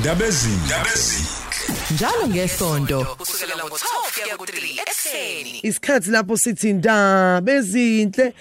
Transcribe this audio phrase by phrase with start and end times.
[0.00, 0.56] ndabezini.
[0.66, 1.28] Ndabezini
[1.90, 5.60] njalo ngesonto kusukela ngo-12 kuya ku-3 ekuseni.
[5.62, 8.34] Isikhathi lapho sithi indaba ezinhle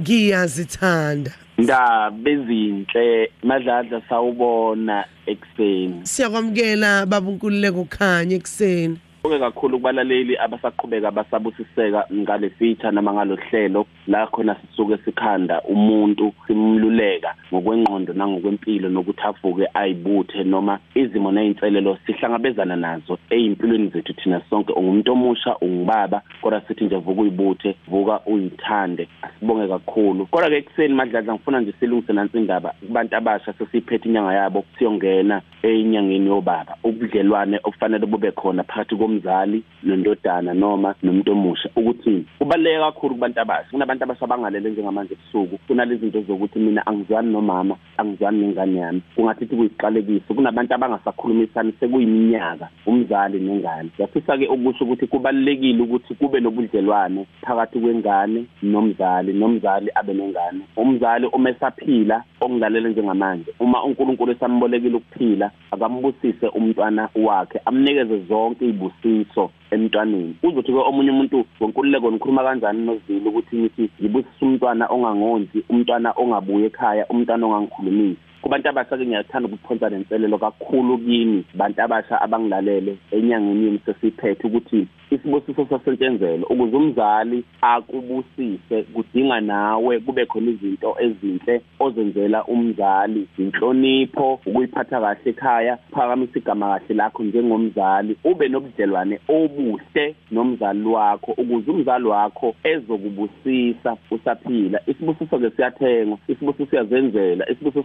[0.00, 1.32] #ngiyazithanda.
[1.58, 6.00] Ndaba ezinhle madladla sawubona ekuseni.
[6.06, 14.26] Siyakwamukela baba uNkululeko kukhanya ekseni Bonke kakhulu kubalaleli abasaqhubeka basabusiseka ngale feature noma ngalohlelo la
[14.26, 23.18] khona sisuke sikhanda umuntu simluleka ngokwengqondo nangokwempilo nokuthi avuke ayibuthe noma izimo nezinselelo sihlangabezana nazo
[23.30, 24.72] ezimpilweni zethu thina sonke.
[24.72, 29.08] Ungumuntu omusha ungubaba kodwa sithi nje vuka uyibuthe vuka uyithande.
[29.22, 30.26] Asibonge kakhulu.
[30.26, 32.74] Kodwa ke ekseni madladla ngifuna nje silungise nansi indaba.
[32.86, 36.76] Kubantu abasha sesiphethe inyanga yabo siyongena enyangeni yobaba.
[36.84, 43.70] Ubudlelwane obufanele bube khona phakathi komzali nondodana noma nomuntu omusha ukuthini kubaluleke kakhulu kubantu abasha.
[43.70, 45.58] Kunabantu abasha bangalele njengamanje ebusuku.
[45.66, 49.02] Kunalezi zinto zokuthi mina angizwani nomama angizwani nengane yami.
[49.14, 53.90] Kungathithi kuyiqalekiso kunabantu abangasakhulumisani sekuyiminyaka umzali nengane.
[53.98, 60.60] Yafisa ke ukusho ukuthi kubalulekile ukuthi kube nobudlelwane phakathi kwengane nomzali nomzali abe nengane.
[60.76, 63.50] Umzali uma esaphila ongilalele njengamanje.
[63.60, 70.36] Uma uNkulunkulu esambolekile ukuphila akambusise umntwana wakhe amnikeze zonke izibusiso emntwaneni.
[70.42, 76.66] Uzothi ke omunye umuntu wenkululeko nikhuluma kanjani nozili ukuthi nithi ngibusisa umntwana ongangonzi umntwana ongabuye
[76.66, 83.64] ekhaya umntwana ongangikhulumisi kubantu abasha ke ngiyathanda ukuphonsa lenselelo kakhulu kini bantu abasha abangilalele enyangeni
[83.64, 92.44] yini sesiphethe ukuthi isibusiso sasentshenzelo ukuze umzali akubusise kudinga nawe kube khona izinto ezinhle ozenzela
[92.44, 93.28] umzali.
[93.38, 98.16] Inhlonipho ukuyiphatha kahle ekhaya phakamisa igama kahle lakho njengomzali.
[98.24, 104.80] Ube nobudlelwane obuhle nomzali wakho ukuze umzali wakho ezokubusisa usaphila.
[104.86, 107.82] Isibusiso ke siyathengwa isibusiso siyazenzela isibusiso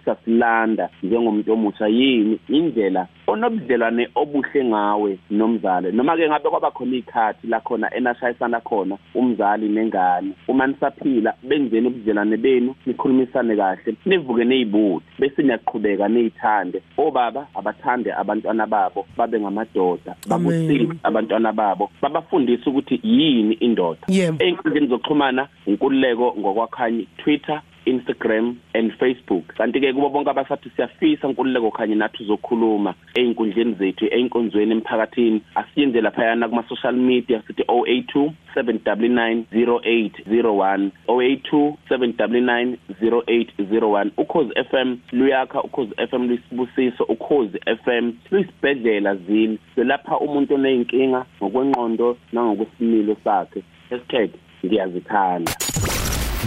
[0.49, 5.91] siyasilanda njengomuntu omusha yini indlela onobudlelwane obuhle ngawe nomzali.
[5.91, 11.87] Noma ke ngabe kwaba khona ikhathi la khona enashayisana khona umzali nengane uma nisaphila benzeni
[11.87, 20.15] ubudlelwane benu nikhulumisane kahle nivuke nezibuthi bese niyaqhubeka nizithande obaba abathande abantwana babo babe ngamadoda
[20.27, 24.01] babusise abantwana babo babafundise ukuthi yini indoda.
[24.07, 24.43] Yebo.
[24.43, 29.43] einkundleni zokuxhumana inkululeko ngokwakhanya Twitter Instagram and Facebook.
[29.57, 35.41] Kanti ke kubo bonke abasathi siyafisa inkululeko kanye nathi uzokhuluma einkundleni zethu einkonzweni emphakathini.
[35.55, 46.27] Asiyenze lapha kuma social media sithi 082 7990801 082 7990801 ukhozi FM luyakha ukhozi FM
[46.27, 49.59] luyisibusiso ukhozi FM luyisibhedlela zini?
[49.75, 53.63] Selapha umuntu oneyinkinga ngokwengqondo nangokwesimilo sakhe.
[53.89, 54.29] Hashtag
[54.65, 55.51] ngiyazithanda.